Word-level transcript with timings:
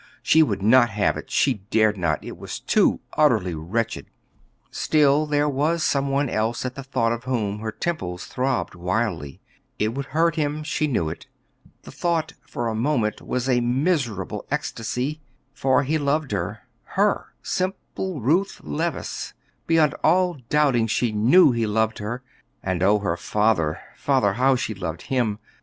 She 0.23 0.41
would 0.41 0.63
not 0.63 0.89
have 0.89 1.15
it; 1.15 1.29
she 1.29 1.61
dared 1.69 1.95
not; 1.95 2.25
it 2.25 2.35
was 2.35 2.59
too 2.59 3.01
utterly 3.13 3.53
wretched. 3.53 4.07
Still, 4.71 5.27
there 5.27 5.47
was 5.47 5.83
some 5.83 6.09
one 6.09 6.27
else 6.27 6.65
at 6.65 6.73
the 6.73 6.81
thought 6.81 7.11
of 7.11 7.25
whom 7.25 7.59
her 7.59 7.71
temples 7.71 8.25
throbbed 8.25 8.73
wildly. 8.73 9.41
It 9.77 9.89
would 9.89 10.07
hurt 10.07 10.37
him; 10.37 10.63
she 10.63 10.87
knew 10.87 11.07
it. 11.09 11.27
The 11.83 11.91
thought 11.91 12.33
for 12.47 12.67
a 12.67 12.73
moment 12.73 13.21
was 13.21 13.47
a 13.47 13.61
miserable 13.61 14.47
ecstasy; 14.49 15.21
for 15.53 15.83
he 15.83 15.99
loved 15.99 16.31
her, 16.31 16.61
her, 16.97 17.27
simple 17.43 18.21
Ruth 18.21 18.59
Levice, 18.63 19.35
beyond 19.67 19.93
all 20.03 20.39
doubting 20.49 20.87
she 20.87 21.11
knew 21.11 21.51
he 21.51 21.67
loved 21.67 21.99
her; 21.99 22.23
and, 22.63 22.81
oh, 22.81 22.97
father, 23.17 23.79
father, 23.95 24.33
how 24.33 24.55
she 24.55 24.73
loved 24.73 25.03
him! 25.03 25.37